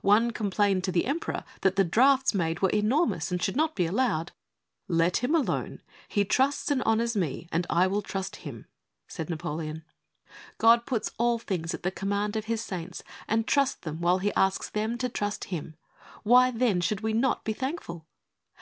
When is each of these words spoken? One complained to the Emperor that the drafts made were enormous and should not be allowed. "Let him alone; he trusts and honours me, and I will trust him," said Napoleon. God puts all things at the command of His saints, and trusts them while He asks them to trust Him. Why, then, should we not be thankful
One 0.00 0.30
complained 0.30 0.82
to 0.84 0.92
the 0.92 1.04
Emperor 1.04 1.44
that 1.60 1.76
the 1.76 1.84
drafts 1.84 2.32
made 2.32 2.60
were 2.62 2.70
enormous 2.70 3.30
and 3.30 3.42
should 3.42 3.54
not 3.54 3.74
be 3.74 3.84
allowed. 3.84 4.32
"Let 4.88 5.18
him 5.18 5.34
alone; 5.34 5.82
he 6.08 6.24
trusts 6.24 6.70
and 6.70 6.82
honours 6.84 7.14
me, 7.14 7.50
and 7.52 7.66
I 7.68 7.86
will 7.86 8.00
trust 8.00 8.36
him," 8.36 8.64
said 9.08 9.28
Napoleon. 9.28 9.84
God 10.56 10.86
puts 10.86 11.10
all 11.18 11.38
things 11.38 11.74
at 11.74 11.82
the 11.82 11.90
command 11.90 12.34
of 12.34 12.46
His 12.46 12.62
saints, 12.64 13.02
and 13.28 13.46
trusts 13.46 13.78
them 13.78 14.00
while 14.00 14.20
He 14.20 14.32
asks 14.32 14.70
them 14.70 14.96
to 14.96 15.10
trust 15.10 15.44
Him. 15.52 15.76
Why, 16.22 16.50
then, 16.50 16.80
should 16.80 17.02
we 17.02 17.12
not 17.12 17.44
be 17.44 17.52
thankful 17.52 18.06